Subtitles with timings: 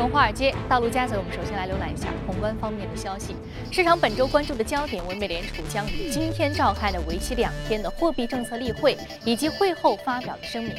[0.00, 3.36] 从华尔街大陆家嘴，我们首先来浏览一下宏观方面的消息。
[3.70, 10.74] 市场本周关注的焦点为美联储将于今天召开的为期两天的货币政策例会，以及会后发表的声明。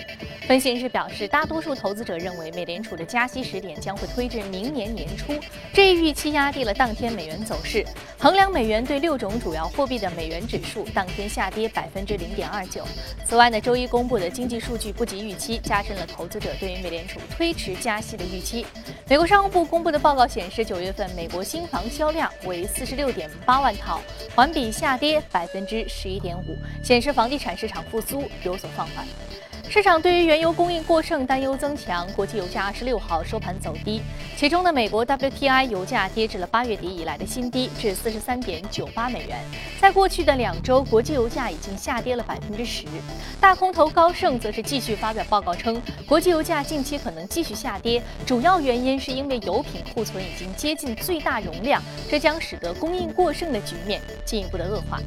[0.47, 5.33] 分析人士表示，大多数投资者认为美联储的加息时点将会推至明年年初，
[5.71, 7.85] 这一预期压低了当天美元走势。
[8.17, 12.83] 衡量美元对六种主要货币的美元指数当天下跌百分之零点二九。
[13.23, 18.65] 此外呢，周一公布的经济数据不及预期，加深了投资者对于美联储推迟加息的预期。
[19.07, 24.01] 美国商务部公布的报告显示，九月份美国新房销量为四十六点八万套，
[24.35, 29.05] 环比下跌百分之十一点五，显示房地产市场复苏有所放缓。
[29.71, 34.01] 市场对于原油供应过剩担忧增强，国际油价二十六号收盘走低，
[34.35, 39.39] 其中的美国 WTI 油价跌至了八月底以来的新低，至四十三点九八美元。
[39.79, 42.85] 在过去的两周，国际油价已经下跌了百分之十。
[43.39, 54.99] 大空头高盛则是继续发表报告称，国际油价近期可能继续下跌，主要原因是因为油品库存已经接近最大容量，这将使得供应过剩的局面进一步的恶化。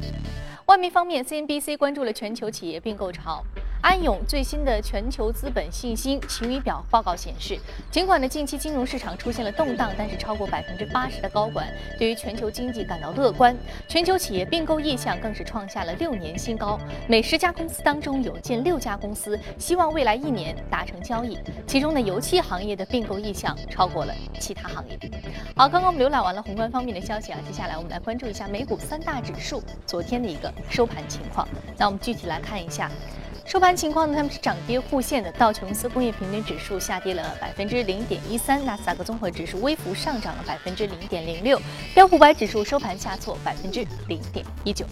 [0.65, 3.43] 外媒方面，CNBC 关注了全球企业并购潮。
[3.85, 7.55] 安永最新的全球资本信心晴雨表报告显示，
[7.91, 13.55] 尽管呢近期金融市场出现了动荡，但是超过百分之八十的高管对于全球经济感到乐观。
[13.87, 24.97] 全球企业并购意向更是创下了六年新高，每十家公司当中有近六家公司希望未来一年达成交易，其中呢油气行业的并购意向超过了其他行业。
[25.55, 31.47] 好，刚刚我们浏览完了宏观方面的消息啊，接下来我们来关注一下美股三大指数昨天的一个收盘情况。
[31.77, 32.89] 那我们具体来看一下。
[33.45, 35.31] 收盘情况呢，他们是涨跌互现的。
[35.33, 41.61] 道琼斯工业平均指数下跌了百分之零点一三，纳斯达克综合指数微幅上涨了百分之零点零六，
[41.93, 44.83] 标普百指数收盘下挫百分之零点一九。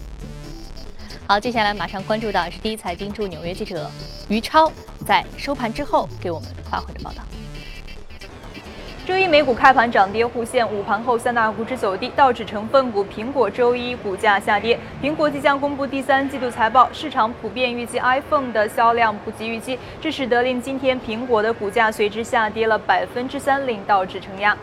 [1.26, 3.90] 好，接下来马上关注到是第一财经驻纽约记者
[4.28, 4.70] 于超
[5.04, 7.24] 在收盘之后给我们发回的报道。
[9.06, 14.78] 周一美股开盘涨跌互现，午盘后三大股指走低，道指成分股苹果周一股价下跌。
[15.02, 24.56] 苹果即将公布第三季度财报，市场普遍预计 iPhone 的销量不及预期，这使得令今天苹果的股价随之下跌了百分之三，令道指承压。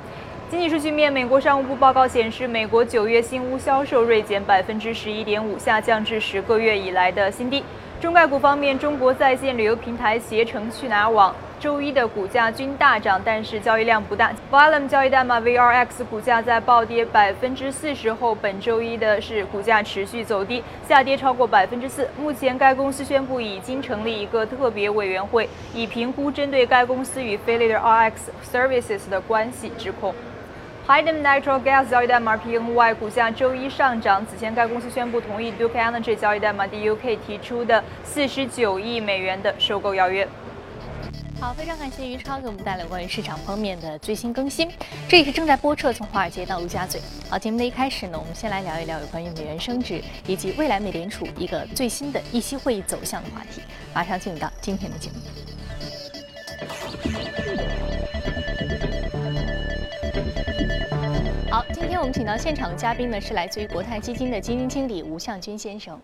[0.49, 7.63] 经济数据面，美国商务部报告显示，美国九月新屋销售锐减百分之十一点五，下降至十个月以来的新低。
[8.01, 11.31] 中概股方面，中国在线旅游平台携程去哪儿网。
[11.61, 14.33] 周一的股价均大涨，但是交易量不大。
[14.51, 22.09] Volume 交易代码 VRX 股价在暴跌百分之四十后，本周一的是股价持续走低，下跌超过百分之四。
[22.17, 28.13] 目前该公司宣布已经成立一个特别委员会，以评估针对该公司与 f a l i t e RX
[28.51, 30.16] Services 的关系指控。
[30.88, 40.28] Hidden Natural Gas 交易代码 PNY 股价周一上涨，此前该公司宣布同意 Duke Energy 交易代码 DUK 提出的四十九亿美元的收购邀约。
[41.41, 44.69] 好，非常感谢于超给我们带来关于市场方面的最新更新。
[45.09, 47.02] 这里是正在播出的从华尔街到陆家嘴。
[47.28, 53.63] 好，节目的一开始呢，我们先来聊一聊有关于美元升值以及未来美联储一个最新的议息会议走向的话题。
[53.91, 55.16] 马上进入到今天的节目。
[61.50, 66.00] 好，今天我们请到现场的嘉宾呢是来自于国泰基金的基金经理吴向军先生。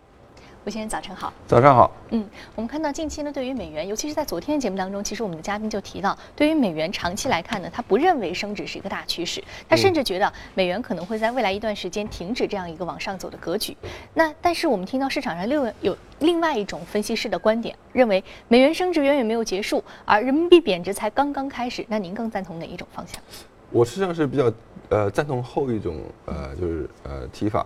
[0.68, 1.32] 吴先生，早晨好。
[1.46, 1.90] 早上好。
[2.10, 2.22] 嗯，
[2.54, 13.74] 我们看到近期呢，对于美元，尤其是在昨天的节目当中，其实我们的嘉宾就提到，对于美元长期来看呢，他不认为升值是一个大趋势，他甚至觉得美元可能会在未来一段时间停止这样一个往上走的格局。
[14.12, 21.82] 那但是我们听到市场上另有另外一种分析师的观点，认为美元升值远远没有结束，而人民币贬值才刚刚开始。
[21.88, 23.18] 那您更赞同哪一种方向？
[23.70, 24.52] 我实际上是比较
[24.90, 25.96] 呃赞同后一种
[26.26, 27.64] 呃就是呃提法。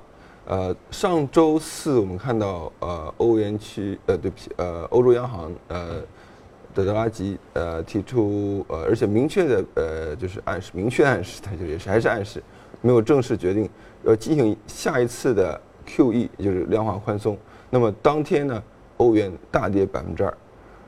[0.53, 5.95] 呃，上周四我们看到，呃，欧元区，呃，对不起，呃，欧洲央行，呃，
[6.75, 12.43] 的德拉吉，呃，提出，呃，而且明确的，呃，就是暗示，明确暗示，他就也是还是暗示，
[12.83, 13.67] 没有正式决定
[14.05, 17.35] 要进行下一次的 QE，就是量化宽松。
[17.71, 18.63] 那么当天呢，
[18.99, 20.39] 欧元大跌百分之二。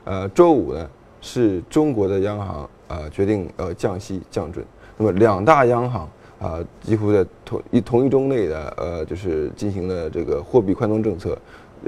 [0.03, 0.87] 呃，周五呢，
[1.21, 4.63] 是中国的央行，呃，决定呃降息降准。
[4.95, 6.07] 那么两大央行。
[6.39, 11.37] 啊，几乎在同一同一周内的，呃，就是进行了这个货币宽松政策，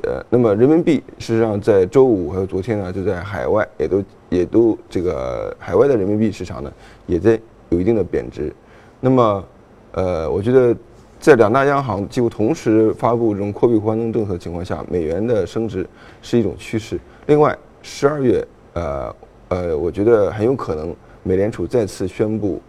[0.03, 6.71] 呃，那么人民币事实上在周五还有昨天呢，就在海外也都也都这个海外的人民币市场呢，
[7.05, 7.39] 也在
[7.69, 8.53] 有一定的贬值。
[9.01, 9.43] 那么，
[9.91, 10.75] 呃，我觉得
[11.19, 15.85] 在两大央行几乎同时发布这种货币宽松政策情况下，美元的升值
[16.21, 16.97] 是一种趋势。
[17.25, 19.15] 另外，十二月，呃
[19.49, 22.61] 呃，我觉得很有可能美联储再次宣布。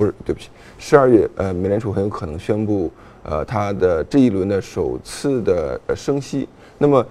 [0.00, 0.48] 不是，对不起，
[0.78, 2.90] 十二月，呃，美联储很有可能宣布，
[3.22, 6.48] 呃，它的这一轮的首次的升息。
[6.78, 7.04] 那么，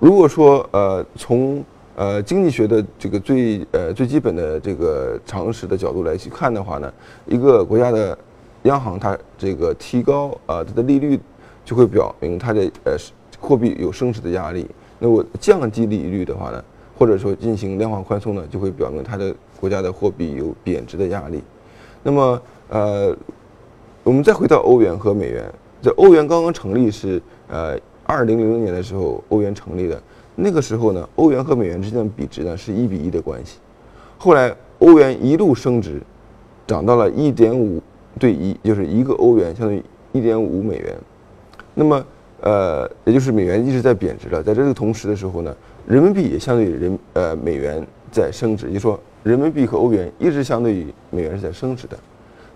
[0.00, 6.92] 如果说，呃，从呃经济学的这个最呃最基本的这个常识的角度来去看的话呢，
[7.24, 8.18] 一个国家的
[8.64, 11.20] 央行它这个提高啊它的利率，
[11.64, 12.96] 就会表明它的呃
[13.38, 14.66] 货币有升值的压力。
[14.98, 16.64] 那我降低利率的话呢，
[16.98, 21.40] 或者说进行量化宽松呢，就会表明它的国家的货币有贬值的压力。
[22.08, 22.40] 那么
[22.70, 23.14] 呃，
[24.02, 25.44] 我们再回到欧元和美元，
[25.82, 30.02] 在欧元刚刚成立是呃二零零零年的时候欧元成立的，
[30.34, 33.58] 那个时候呢，欧元和美元之间的比值呢是一比一的关系。
[34.16, 36.00] 后来欧元一路升值，
[36.66, 37.78] 涨到了一点五
[38.18, 39.82] 对一，就是一个欧元相当于
[40.12, 40.96] 一点五美元。
[41.74, 42.02] 那么
[42.40, 45.54] 呃，也就是美元一直在贬值了，在这个同时的时候呢，
[45.86, 51.98] 人民币也相对于人呃美元在升值，也就是说人民币和欧元一直相对于美元是在升值的。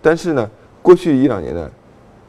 [0.01, 0.51] 但是呢，
[0.81, 1.71] 过去一两年呢，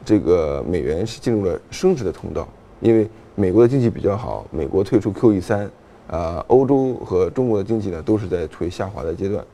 [0.04, 2.48] 这个美元是进入了升值的通道，
[2.80, 5.70] 因为美国的经济比较好，美国退出 QE 三，
[6.08, 9.44] 啊，欧洲和中国的经济呢都是在处于下滑的阶段。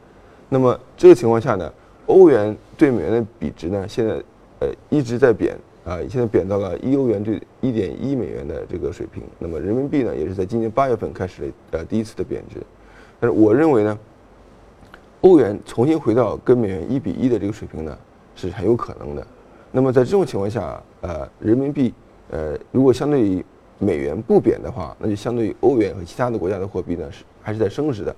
[0.49, 1.73] 那么这个情况下呢，
[2.07, 4.13] 欧元对美元的比值呢现在
[4.61, 5.57] 呃一直在贬。
[5.83, 9.23] 啊，现在贬到了一欧元对一点一美元的这个水平。
[9.39, 12.61] 那么人民币呢，也是在今年八月份开始了呃第一次的贬值。
[13.19, 13.99] 但是我认为呢，
[15.21, 17.97] 欧元重新回到跟美元一比一的这个水平呢，
[18.35, 19.27] 是很有可能的。
[19.71, 21.93] 那么在这种情况下，呃，人民币
[22.31, 23.45] 呃如果相对于
[23.79, 28.15] 美元不贬的话，那就相对于欧元和其他的国家的货币呢是还是在升值的。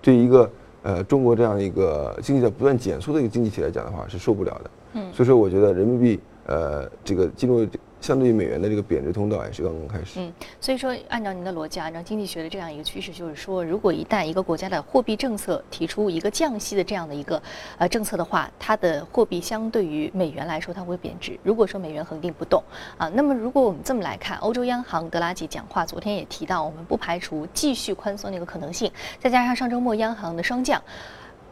[0.00, 0.50] 对于一个
[0.82, 4.70] 呃中国这样一个经济在不断减速的一个经济体来讲的话，是受不了的。
[4.94, 5.12] 嗯。
[5.12, 6.20] 所以说，我觉得人民币。
[6.48, 7.66] 呃，这个进入
[8.00, 10.20] 相对于美元的这个贬值通道也是刚刚开始。
[10.20, 17.42] 嗯，所以说按照您的逻辑，按照经济学的这样一个趋势，就是说，如果一旦一个国家的货币政策提出一个降息的这样的一个
[17.78, 21.38] 呃政策的话，它的货币相对于美元来说它会贬值。
[21.42, 22.62] 如果说美元恒定不动
[22.98, 30.80] 啊，那么如果我们这么来看，欧洲央行德拉吉讲话昨天也提到，我们不排除继续宽松的一个可能性，再加上上周末央行的双降。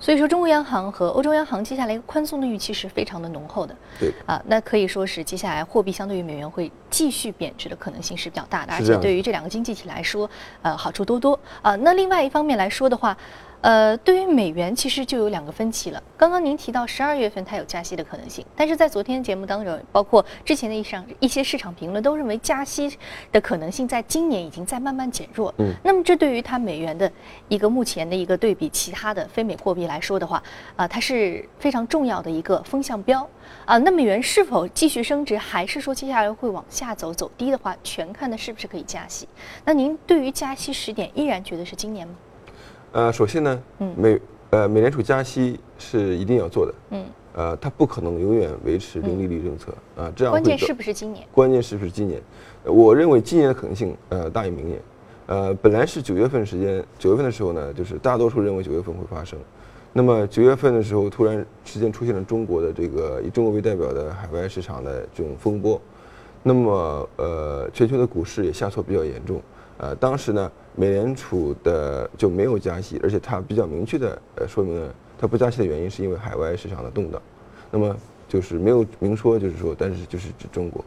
[0.05, 3.75] 所以说，中国央行和欧洲央行接下来一个宽松的预期是非常的浓厚的。
[3.99, 10.29] 对啊，那可以说是接下来货币相对于美元会继续贬值的可能性是比较大的，而且对于这两个经济体来说，
[10.61, 11.75] 呃，好处多多啊。
[11.77, 13.17] 那另外一方面来说的话。
[13.65, 16.03] 呃，对于美元其实就有两个分歧了。
[16.19, 22.95] 刚刚您提到十二月份它有加息的可能性，但是在昨天节目当中，包括之前的一上一些市场评论都认为加息
[23.33, 25.55] 的可能性在今年已经在慢慢减弱。
[25.57, 27.11] 嗯，那么这对于它美元的
[27.49, 30.43] 一个目前的一个对比其他的非美货币来说的话，
[30.77, 33.27] 啊，它是非常重要的一个风向标
[33.65, 33.79] 啊。
[33.79, 39.27] 那美元是否继续升值，还是说接下来会往下走走低的话，全看的是不是可以加息。
[39.65, 42.13] 那您对于加息时点依然觉得是今年吗？
[42.95, 43.63] 呃，首先呢，
[43.97, 44.21] 美
[44.51, 47.05] 呃美联储加息是一定要做的，嗯，
[47.35, 51.27] 呃，它不可能永远维持零利率政策啊，这样关键是不是今年？
[51.33, 52.23] 关键是不是今年？
[52.63, 54.81] 我认为今年的可能性呃大于明年，
[55.27, 59.37] 呃，本来是九月份时间，九月份的时候呢，就是大多数认为九月份会发生，
[59.93, 65.83] 那么九月份的时候突然之间出现了中国的这个以中国为代表的海外市场的这种风波，
[66.45, 69.43] 那么呃全球的股市也下挫比较严重。
[69.79, 77.23] 呃，当时呢，美联储的就没有加息，而且它比较明确的呃说明了它不加息的原因是因为海外市场的动荡，
[77.71, 77.97] 那么
[78.29, 80.85] 就是没有明说，就是说，但是就是指中国。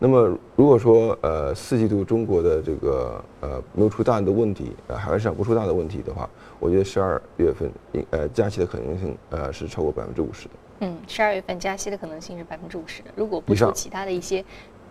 [0.00, 10.50] 那么如果说呃四季度中国的这个呃没有出大的问题，呃海外市场不出大的问题的话，我觉得十二月份应呃加息的可能性呃是超过百分之五十的。
[10.80, 14.44] 嗯，十二月份加息的可能性是百分之五十的，如果不出其他的一些。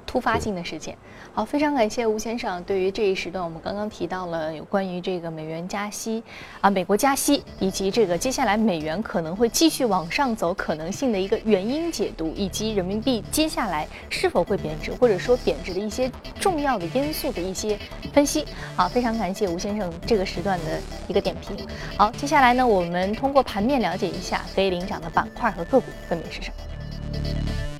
[0.08, 0.98] 突发性的事件，
[1.34, 2.64] 好，非常感谢吴先生。
[2.64, 6.24] 对于这一时段，我们刚刚提到了有关于这个美元加息
[6.62, 16.10] 啊，美国加息，以及这个接下来美元可能会继续往上走可能性的一个原因解读，以及人民币接下来是否会贬值，或者说贬值的一些
[16.40, 17.78] 重要的因素的一些
[18.14, 18.46] 分析。
[18.78, 21.58] 好，非常感谢吴先生这个时段的一个点评。
[21.98, 27.77] 好，接下来呢，我们通过盘面了解一下可以领涨的板块和个股分别是什么。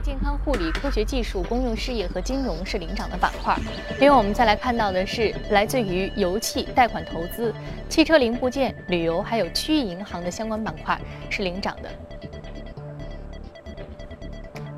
[0.00, 3.56] 健康护理、科学技术、公用事业和金融是领涨的板块。
[3.98, 7.52] 另外，我们再来看到的是来自于油气、贷款投资、
[7.88, 11.90] 汽车零部件、旅游还有区域银行的相关板块是领涨的。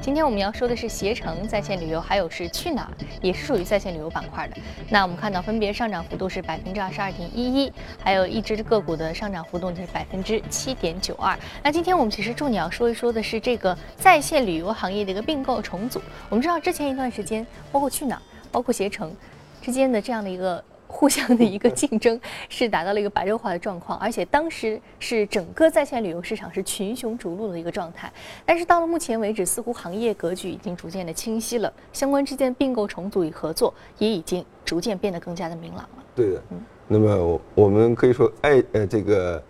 [0.09, 2.89] 今天我们要说的是携程在线旅游，还有是去哪儿，
[3.21, 4.57] 也是属于在线旅游板块的。
[4.89, 7.71] 那我们看到分别上涨幅度是百分之二十二点一一，
[8.03, 11.39] 还有一只个股的上涨幅度是百分之七点九二。
[11.63, 16.01] 那今天我们其实重点要说一说的是这个在线旅游行业的一个并购重组。
[16.31, 19.15] 我们知道之前一段时间，包括去哪儿，包括携程
[19.61, 20.65] 之间的这样的一个。
[20.89, 22.19] 互相的一个竞争
[22.49, 28.11] 是达到了一个白热化的状况，而且当时是整个在线旅游市场是群雄逐鹿的一个状态。
[28.45, 36.05] 但是到了目前为止，似乎行业格局已经逐渐的清晰了，相关之间并购重组与合作也已经逐渐变得更加的明朗了。
[36.17, 36.43] 对的，
[36.89, 39.43] 那么我我们可以说爱呃这个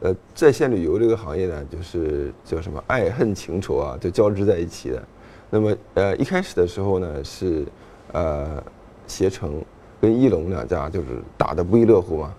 [0.00, 5.02] 呃在线旅游这个行业呢，就是叫什么爱恨情仇啊，就交织在一起的。
[5.50, 7.66] 那么呃一开始的时候呢是
[8.12, 8.64] 呃
[9.06, 9.62] 携程。
[10.04, 12.34] 跟翼龙两家就是打得不亦乐乎嘛，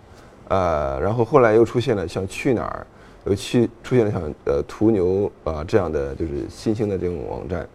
[0.49, 2.85] 呃，然后后来又出现了像去哪儿，
[3.25, 7.67] 又去出现了像呃途牛啊这样的就是新兴的这种网站，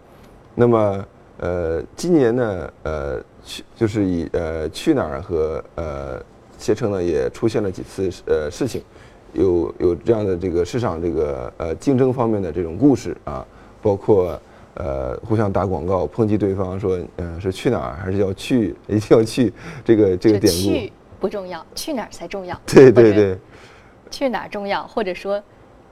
[0.55, 1.05] 那么
[1.39, 6.23] 呃今年呢呃去就是以呃去哪儿和呃
[6.57, 8.81] 携程呢也出现了几次呃事情，
[9.33, 13.45] 有有这样的这个市场这个呃竞争方面的这种故事啊，
[13.83, 14.41] 包括。
[14.83, 19.53] 呃，互相打广告，抨击对方说，嗯，是去哪儿还是要去， 一定要去
[19.85, 20.59] 这个这个典故。
[20.59, 22.59] 去不重要，去哪儿才重要。
[22.67, 23.39] 对对对，
[24.11, 25.43] 去哪儿重要，或者说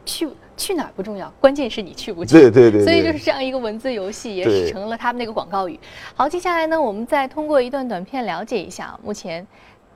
[0.06, 0.26] 去
[0.56, 2.32] 去哪儿不重要，关键是你去不去。
[2.32, 2.82] 对对对。
[2.82, 5.78] 所以就是这样一个文字游戏，也是成了他们那个广告语。
[6.14, 9.46] 好，接下来呢，我们再通过一段短片了解一下目前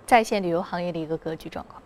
[0.05, 1.83] 在线旅游行业的一个格局状况。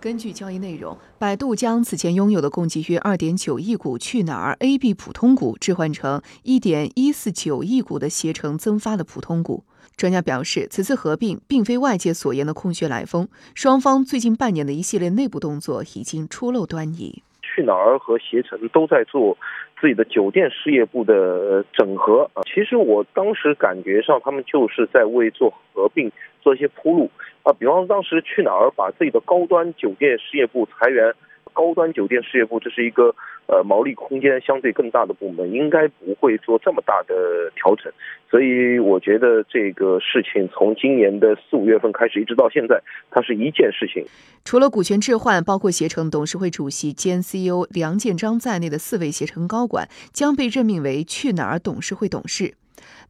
[0.00, 9.64] 根据交易内容，百度将此前拥有的共计约二点九亿股去哪儿 AB 普通股置换成一点一四九亿股的携程增发的普通股。
[9.96, 17.22] 专家表示，此次合并并非外界所言的空穴来风，双方最近半年的一系列内部动作已经初露端倪。
[17.42, 19.36] 去哪儿和携程都在做
[19.80, 27.10] 自己的酒店事业部的整合啊，其实我当时感觉上他们就是在为做合并做一些铺路。
[27.42, 31.14] 啊，比方当时去哪儿把自己的高端酒店事业部裁员，
[31.54, 33.14] 高端酒店事业部这是一个
[33.50, 37.92] 呃毛利空间相对更大的部门，应该不会做这么大的调整，
[38.30, 42.80] 所以我觉得这个事情从今年的四五月份开始一直到现在，
[43.10, 44.04] 它是一件事情。
[44.44, 52.54] 除了股权置换，包括携程董事会主席兼 CEO 梁建章在内的四位携程高管将被任命为去哪儿董事会董事。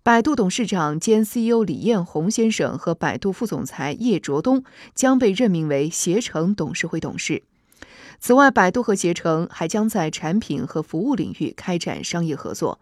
[0.02, 7.42] 百度董事长兼 CEO 李彦宏先生和百度副总裁叶卓东将被任命为携程董事会董事。
[8.22, 12.78] 此外，百度和携程还将在产品和服务领域开展商业合作。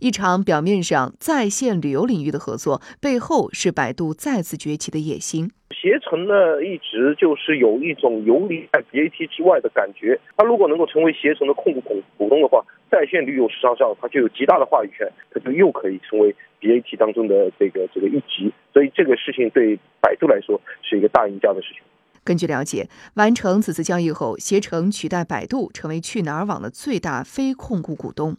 [0.00, 5.48] 一场表面上在线旅游领域的合作，背后是百度再次崛起的野心。
[5.70, 10.18] 携程呢，一直就是有一种游离在 BAT 之外的感觉。
[10.36, 18.52] 它如果能够成为携程的控股股股东的话，在线旅游市场上，它就有极大的话语权，它就又可以成为 BAT 当中的这个这个一级。
[18.74, 21.80] 所以这个事情对百度来说是一个大赢家的事情。
[22.22, 28.36] 根据了解，完成此次交易后，携程取代百度成为去哪儿网的最大非控股股东。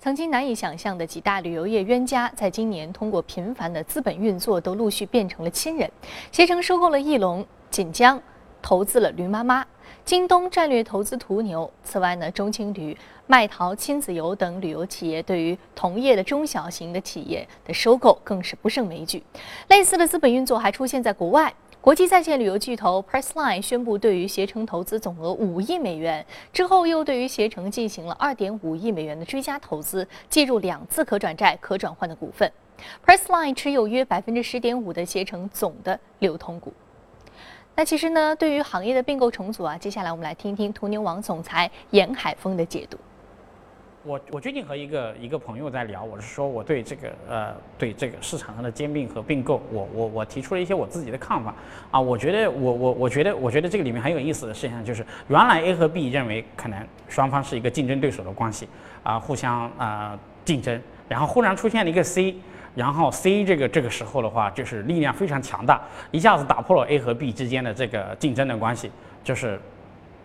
[0.00, 5.90] 曾经难以想象的几大旅游业冤家，在今年通过频繁的资本运作，都陆续变成了亲人。
[6.30, 8.20] 携程收购了翼龙，锦江
[8.62, 9.66] 投资了驴妈妈，
[10.04, 11.68] 京东战略投资途牛。
[11.82, 12.96] 此外呢，中青旅、
[13.26, 19.22] 麦淘亲子游等旅游企业对于同业的中小型的企业的收购，更是不胜枚举。
[19.68, 21.52] 类似的资本运作还出现在国外。
[21.88, 32.52] 国际在线旅游巨头 Pressline 宣布对于携程投资总额五亿美元，之后又对于携程进行了二点五亿美元的追加投资，计入两次可转债、可转换的股份。
[33.06, 36.74] Pressline 持有约百分之十点五的携程总的流通股。
[37.74, 42.98] 那其实呢，对于行业的并购重组啊，接下来我们来听听途牛网总裁严海峰的解读。
[44.08, 51.54] 我我最近和一个一个朋友在聊，我是说我对这个呃对这个市场上的兼并和并购，我我我提出了一些我自己的看法
[51.90, 58.66] 啊，我觉得我我我觉得我觉得这个里面很有意思的事情就是，原来 A 和 B 认为可能双方是一个竞争对手的关系
[59.02, 62.34] 啊，互相啊竞争，然后忽然出现了一个 C，
[62.74, 68.90] 然后 C 这个这个时候的话就是力量非常强大，一下子打破了 A 和 B 之间的这个竞争的关系，
[69.22, 69.60] 就是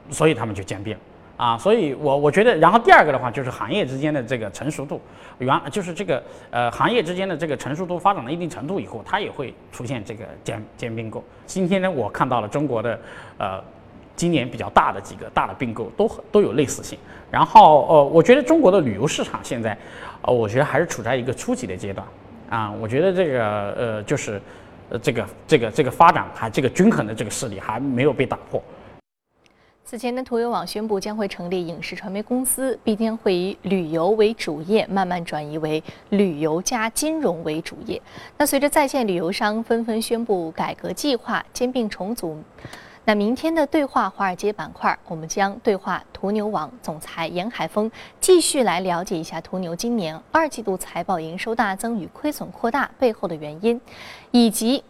[0.10, 0.96] 所以他们就兼并。
[1.36, 5.02] 啊，所以，我我觉得，然后第二个的话，就是行业之间的这个成熟度，
[5.40, 6.22] 原就是这个
[6.52, 11.24] 呃行业之间的这个成熟度发展到一定程度以后，它也会出现这个兼兼并购。
[11.48, 13.00] 今天呢，我看到了中国的
[13.40, 13.60] 呃
[14.16, 17.00] 今年比较大的几个大的并购都都有类似性。
[17.32, 19.75] 然后呃，我觉得中国的旅游市场现在，
[20.22, 22.08] 呃，我觉得还是处在一个初级的阶段
[22.48, 22.72] 啊。
[22.80, 24.40] 我觉得这个呃就是
[24.90, 28.62] 呃这个这个这个发展还这个均衡的这个势力还没有被打破。
[29.94, 38.02] 此前呢，途游网宣布将会成立影视传媒公司，并将会以旅游为主业，慢慢转移为旅游加金融为主业。
[38.36, 42.42] 那随着在线旅游商纷纷宣布改革计划、兼并重组，
[43.06, 53.80] 那明天的对话华尔街板块，我们将对话途牛网总裁严海峰，继续来了解一下途牛今年二季度财报营收大增与亏损扩大背后的原因，
[54.32, 54.84] 以及。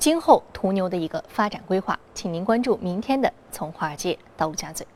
[0.00, 4.86] 今后途牛的一个发展规划，请您关注明天的从华尔街到陆家嘴。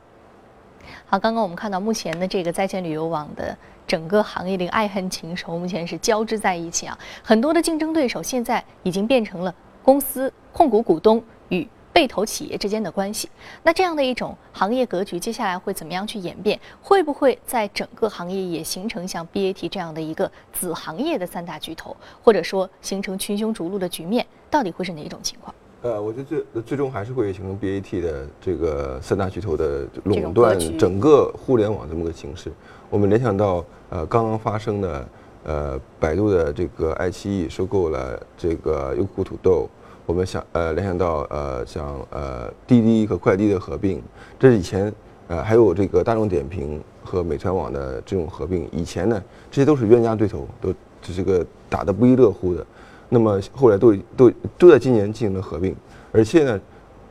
[1.04, 3.54] 好，刚刚我们看到目前的这个在线旅游网的
[3.86, 6.98] 整个行业的一个爱恨情仇，目前是交织在一起啊。
[7.22, 13.30] 很多的竞争对手现在已经变成了公司控股股东与被投企业之间的关系。
[13.62, 16.58] 那这样的一种行业格局，接下来会怎么样去演变？
[16.82, 24.26] 会不会在整个行业也形成像 BAT 这样的一个子行业的三大巨头，或者说形成群雄逐鹿的局面？
[24.50, 25.54] 到底会是哪一种情况？
[25.82, 32.50] 呃，我觉得最最终还是会形成 BAT 的这个三大巨头的垄断整个互联网这么个形式。
[32.90, 35.08] 我们联想到呃刚刚发生的
[35.44, 39.68] 呃百度的这个爱奇艺收购了这个优酷土豆，
[40.06, 44.02] 我们想呃联想到呃像呃滴滴和快滴的合并，
[44.38, 44.92] 这是以前
[45.28, 52.64] 呃还有这个大众点评和美团网的这种合并，以前呢这些都是冤家对头，都这个打得不亦乐乎的。
[53.08, 55.74] 那么后来都都都在今年进行了合并，
[56.12, 56.60] 而且呢，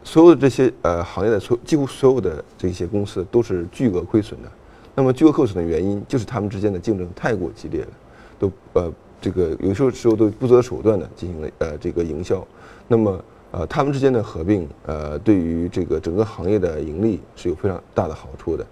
[0.04, 4.50] 所有的这些呃行业的所几乎所有的这些公司都是巨额亏损的。
[4.94, 7.88] 那么巨额亏损的原因就是他们之间的竞争太过激烈了，
[8.38, 12.46] 都呃这个有时候时候都不择手段的进行了呃这个营销。
[12.88, 18.66] 那么呃他们之间的合并呃对于这个整个行业的盈利是有非常大的好处的。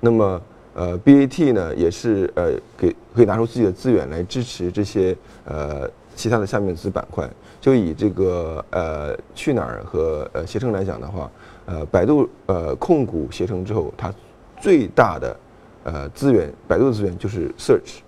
[0.00, 0.40] 那么
[0.74, 7.28] 呃，BAT 呢也是呃给可以拿出自己的资源来支持这些呃其他的下面子板块。
[7.60, 11.28] 就以这个呃去哪儿和呃携程来讲的话，
[11.66, 14.14] 呃百度呃控股携程之后，它
[14.60, 15.36] 最大的
[15.82, 17.98] 呃资源，百度的资源就是 search，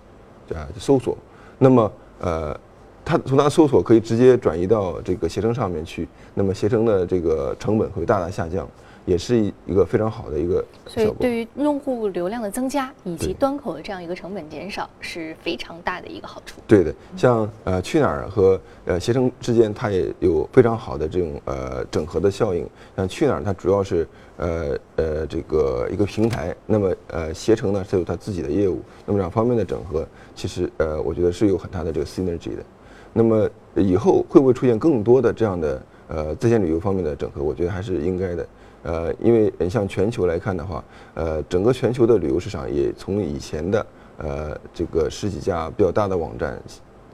[0.55, 1.17] 啊搜索。
[1.57, 1.91] 那么
[2.21, 2.57] 呃
[3.03, 8.67] 它从它的搜索可以直接转移到这个携程上面去，那么携程的这个成本会大大下降，
[9.05, 11.11] 也是一一个非常好的一个所以。
[11.19, 16.61] 对于用户流量的增加以及端口的这样一个成本减少是非常大的一个好处。
[16.67, 22.67] 对的，像呃去哪儿和呃携程之间，它也有非常好的这种呃整合的效应。
[22.95, 32.63] 像去哪儿，它主要是呃呃这个一个平台，那么呃携程呢，它有它自己的业务，那么两方面的整合，其实呃我觉得是有很大的这个 synergy 的。
[33.13, 37.41] 那么以后会不会出现更多的这样的呃在线旅游方面的整合？
[37.43, 38.47] 我觉得还是应该的。
[38.83, 43.85] 呃，因为像全球来看的话，呃，整个全球的旅游市场也从以前的
[44.17, 46.59] 呃这个十几家比较大的网站，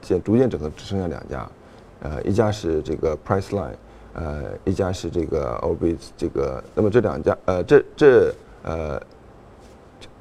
[0.00, 1.46] 现逐渐整合只剩下两家，
[2.00, 3.74] 呃，一家是这个 Priceline，
[4.14, 8.98] 呃，一家是这个 Orbit 这个，那么这两家，呃，这这呃，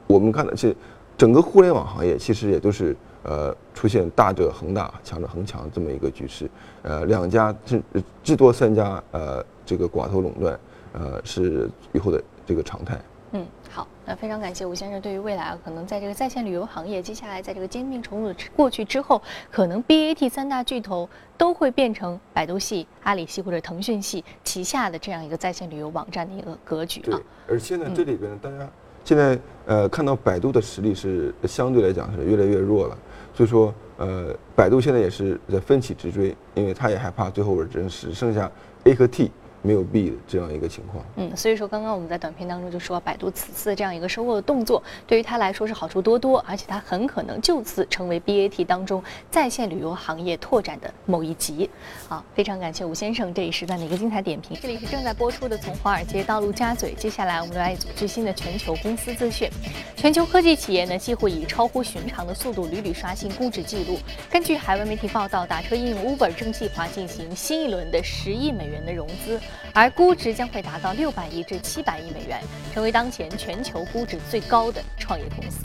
[0.06, 0.76] 我们看的是
[1.18, 2.94] 整个互联网行业其实也都是
[3.28, 6.50] 呃出现大者恒大，强者恒强这么一个局势，
[6.82, 7.84] 呃，两家至
[8.24, 10.60] 至多三家呃这个寡头垄断，
[10.94, 12.98] 呃是以后的这个常态。
[13.34, 28.70] 嗯，好，那非常感谢吴先生对于未来啊，可能在这个在线旅游行业，接下来在这个兼并重组过去之后，可能 BAT 三大巨头都会变成百度系、阿里系或者腾讯系旗下的这样一个在线旅游网站的一个格局对啊。，而且呢，这里边呢，大家
[29.08, 32.98] 现在呃看到百度的实力是相对来讲是越来越弱了，
[33.34, 38.52] 所以说呃，百度现在也是在奋起直追，因为他也害怕最后只只剩下
[38.84, 39.32] A 和 T
[39.68, 41.04] 没有 B 的这样一个情况。
[41.18, 51.70] 嗯，所以说刚刚我们在短片当中就说，百度此次这样一个收购的动作，对于它来说是好处多多，而且它很可能就此成为 BAT 当中在线旅游行业拓展的某一极。
[52.08, 54.58] 好，非常感谢吴先生这一时段的一个精彩点评。
[54.62, 59.50] 这里是正在播出的《从华尔街到陆家嘴》，接下来我们来一组最新的全球公司资讯。
[59.98, 64.00] 全球科技企业呢，几乎以超乎寻常的速度屡屡刷新估值记录。
[64.30, 69.40] 根据海外媒体报道，打车应用 Uber 正计划进行新一轮的十亿美元的融资，
[69.74, 72.42] 而估值将会达到六百亿至七百亿美元，
[72.74, 75.64] 成为当前全球估值最高的创业公司。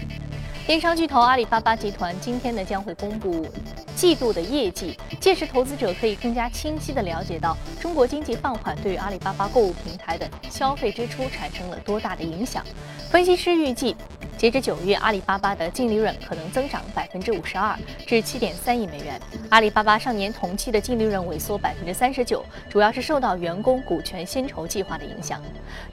[0.66, 3.48] 电商巨头阿里巴巴集团今天呢将会公布
[3.96, 12.64] 季度的业绩，届时投资者可以更加清晰地了解到中国经济放缓对于阿里巴巴购物平台的消费支出产生了多大的影响。
[13.10, 13.96] 分析师预计，
[14.42, 19.20] 截至九月，阿里巴巴的净利润可能增长百分之五十二至七点三亿美元。
[19.50, 25.40] 阿里巴巴上年同期的净利润萎缩百分之三十九，主要是受到员工股权薪酬计划的影响。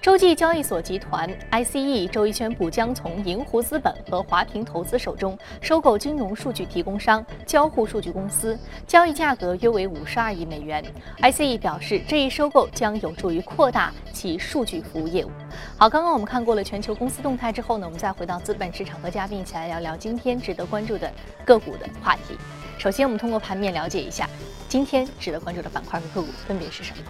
[0.01, 8.57] 洲际交易所集团 ICE 周一宣布，将从银湖资本和华平投资手中收购金融数据提供商交互数据公司，
[8.87, 10.83] 交易价格约为五十二亿美元。
[11.21, 15.29] ICE 表示，这一收购将有助于扩大其数据服务业务。
[15.77, 21.11] 好，刚刚我们看过了全球公司动态之后呢，我们再回到资本市场和嘉宾一起来聊聊今天值得关注的
[21.45, 22.37] 个股的话题。
[22.77, 24.27] 首先，我们通过盘面了解一下
[24.67, 27.03] 今天值得关注的板块和个股分别是什么。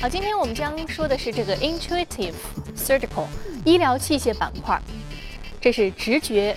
[0.00, 2.34] 好，今天我们将说的是这个 Intuitive
[2.76, 3.26] Surgical
[3.64, 4.80] 医疗器械板块，
[5.60, 6.56] 这是直觉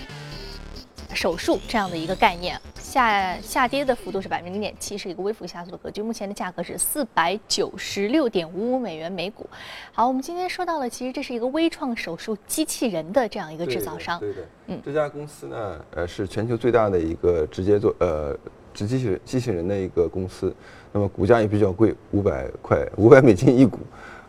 [1.14, 2.60] 手术这样的一个概念，
[2.92, 6.02] 下下跌的幅度是百分之零点七，是一个微幅下挫的格局。
[6.02, 9.50] 目前的价格是四百九十六点五五美元每股。
[9.94, 14.20] 好，我们今天说到了，其实这是一个微创手术机器人的这样一个制造商。
[14.20, 18.38] 对的，嗯这家公司呢，呃，是全球最大的一个直接做呃
[18.74, 20.54] 直机器人机器人的一个公司，
[20.92, 23.80] 那么股价也比较贵，五百块五百美金一股。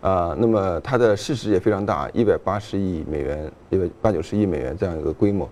[0.00, 5.48] 啊，那么它的市值也非常大，一百八十亿美元，一百八九十亿美元这样一个规模。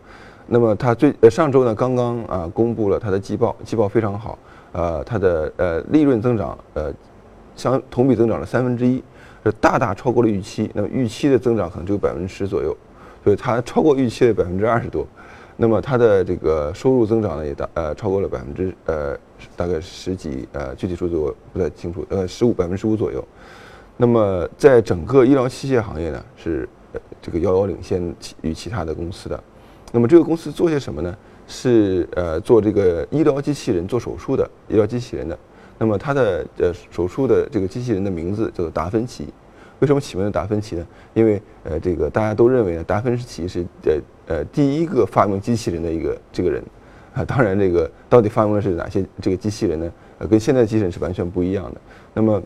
[0.53, 4.37] 那么它最呃上周呢刚刚啊公布了它的季报，季报非常好，
[4.73, 6.93] 呃，它的呃利润增长呃
[7.55, 9.01] 相同比增长了三分之一，
[9.45, 10.69] 是大大超过了预期。
[10.75, 12.77] 那么预期的增长可能只有百分之十左右，
[13.23, 15.07] 所以它超过预期的百分之二十多。
[15.57, 19.17] 那么它的这个收入增长呢也大呃超过了百分之呃
[19.55, 23.25] 大概十几呃具体数字我不太清楚，呃十五百分之十五左右。
[23.97, 29.41] 那么在整个医疗器械行业呢，是呃这个遥遥领先其与其他的公司的。
[29.93, 31.17] 那么这个公司做些什么呢？
[31.53, 35.37] 是呃做这个医疗机器人做手术的医疗机器人的。
[35.79, 39.27] 那么它的呃手术的这个机器人的名字叫做达芬奇。
[39.81, 40.87] 为什么起名叫达芬奇呢？
[41.13, 43.99] 因为呃这个大家都认为呢，达芬奇是呃
[44.29, 46.63] 呃第一个发明机器人的一个这个人
[47.15, 47.25] 啊。
[47.25, 49.93] 当然这个到底发明的是哪些这个机器人呢？
[50.19, 51.81] 呃，跟现在机器人是完全不一样的。
[52.15, 52.41] 那么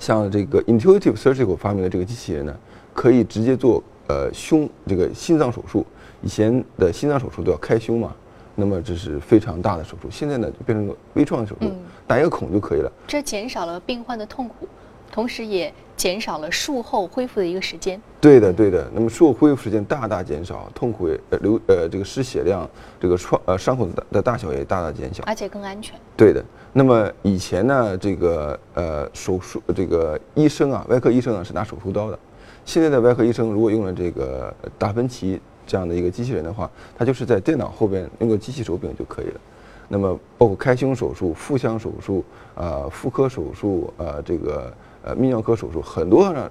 [0.00, 2.56] 像这个 Intuitive Surgical 发明的这个机器人呢，
[2.92, 5.86] 可以直接做呃胸这个心脏手术。
[6.22, 8.14] 以前的心脏手术都要开胸嘛，
[8.54, 10.08] 那么这是非常大的手术。
[10.10, 11.70] 现在呢就变成个微创手术，
[12.06, 12.90] 打一个孔就可以了。
[13.06, 14.68] 这减少了病患的痛苦，
[15.12, 18.00] 同时也减少了术后恢复的一个时间。
[18.20, 18.90] 对的，对的。
[18.92, 22.68] 那么术后恢复时间大大减少，痛苦也呃流呃这个失血量，
[23.00, 25.22] 这个创呃伤口的的大小也大大减小。
[25.26, 25.94] 而且更安全。
[26.16, 26.44] 对的。
[26.72, 32.18] 那么以前呢，这个呃手术这个医生啊，外科医生啊是拿手术刀的。
[32.66, 39.40] 现在的外科医生如果用了这个达芬奇这样的一个机器人的话，它就是在电脑后边用个机器手柄就可以了。
[39.88, 42.24] 那么包括开胸手术、腹腔手术、
[42.54, 46.50] 呃妇科手术、呃这个呃泌尿科手术，很多呢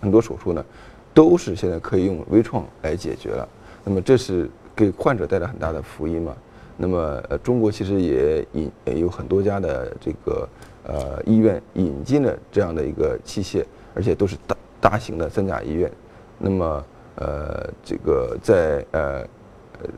[0.00, 0.64] 很多手术呢，
[1.12, 3.48] 都是现在可以用微创来解决了。
[3.84, 6.36] 那么这是给患者带来很大的福音嘛？
[6.76, 10.48] 那么中国其实也引也有很多家的这个
[10.84, 15.90] 呃医院引进了这样的一个器械，而且都是大大型的三甲医院。
[16.38, 16.84] 那么
[17.16, 19.24] 呃这个在呃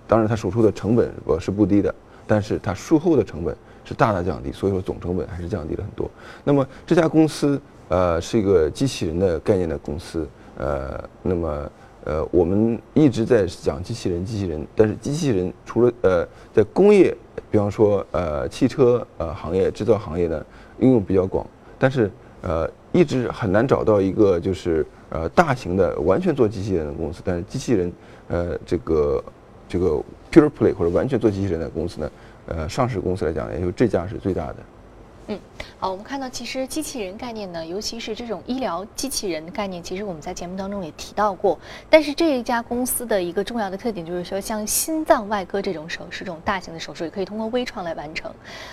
[0.06, 1.94] 当然它手术的成本我是不低的，
[2.26, 6.10] 但是它术后的成本是大大降低，所以说总成本还是降低了很多。
[6.44, 11.70] 那么这家公司呃是一个机器人的概念的公司，呃那么
[12.04, 17.16] 呃我们一直在讲机器人机器人，但是机器人除了呃在工业，
[17.50, 20.44] 比方说呃汽车呃行业制造行业呢
[20.80, 21.46] 应用比较广，
[21.78, 22.10] 但是
[22.42, 27.92] 呃一直很难找到一个就是呃大型的完全做机器人的公司，但是机器人
[28.26, 29.24] 呃这个
[29.68, 32.10] 这个 pure play 或者完全做机器人的公司呢，
[32.46, 34.56] 呃上市公司来讲，也就这家是最大的。
[35.30, 35.38] 嗯，
[35.78, 41.58] 好，我们看到其实机器人概念呢，尤其是这种医疗机器人的概念，其实我们在节目当中也提到过。
[41.90, 48.32] 但是这一家公司的一个重要的特点就是说，像心脏外科这种手术，这种大型的手术也可以通过微创来完成。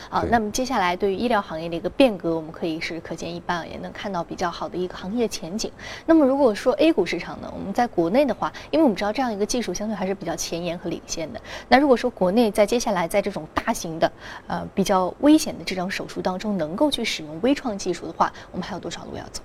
[0.10, 5.70] 啊，那么接下来对于医疗行业的一个变革，我们可以是可见一斑，也能看到比较好的一个行业前景。
[6.06, 11.42] 那么如果说 A 股市场呢，我们在国内的话，因为我们知道这样一个技术相对还是比较前沿和领先的。
[11.68, 14.10] 那如果说国内在接下来在这种大型的
[14.48, 19.42] 呃比较危险的这种手术当中，能够去使用微创技术的话，我们还有多少路要走？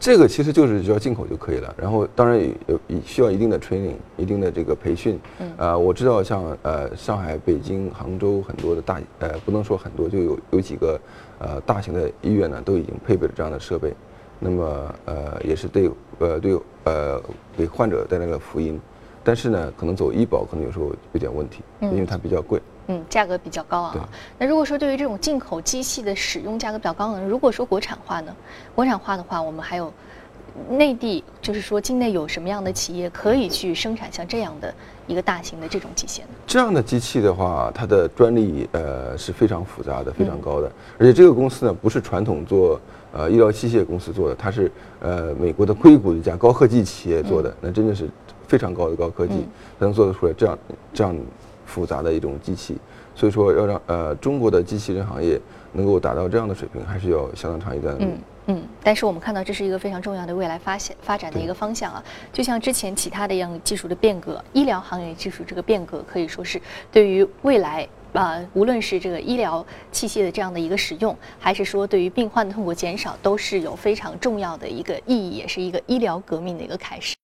[0.00, 5.18] 这个其实就是只要进口就可以了，然后当然也有也需要一定的 training，一定的这个培训。
[5.40, 11.00] 嗯呃，我知道像呃上海、北京、杭州很多的大呃不能说很多，就有有几个
[11.40, 13.92] 呃大型的医院呢都已经配备了这样的设备，
[14.38, 17.20] 那么呃也是对呃对呃
[17.56, 18.80] 给患者带来了福音，
[19.24, 22.60] 但是呢可能走医保可能有时候有点问题，嗯因为它比较贵。
[22.60, 22.77] 嗯，
[23.08, 24.08] 价格比较高对啊。
[24.38, 28.34] 那如果说对于这种进口机器的使用价格比较高呢，如果说国产化呢，
[28.74, 29.92] 国产化的话，我们还有
[30.70, 34.74] 内地，就是说境内有什么样的企业可以去生产像这样的
[35.06, 36.28] 一个大型的这种机械呢？
[36.46, 40.70] 这样的机器的话，它的专利呃是非常复杂的，非常高的。
[40.98, 42.80] 而且这个公司呢，不是传统做
[43.12, 48.08] 呃医疗器械公司做的，它是呃美国的硅谷的一家高科技企业做的，那真的是
[48.48, 49.46] 非常高的高科技，
[49.78, 50.58] 才能做得出来这样
[50.92, 51.16] 这样
[51.68, 52.76] 复杂的一种机器。
[53.14, 55.40] 所以说，要让呃中国的机器人行业
[55.72, 58.10] 能够达到这样的水平，还是要相当长一段的路。
[58.10, 58.18] 嗯
[58.50, 62.02] 嗯，但是我们看到这是一个非常重要的未来发现发展的一个方向啊，
[62.32, 67.86] 就像之前其他的一样技术的变革，医疗行业技术这个变革可以说是对于未来。
[68.14, 77.14] 啊、无论是这个医疗器械的这样的一个使用，还是说对于病患的痛苦减少，都是有非常重要的一个意义，也是一个医疗革命的一个开始。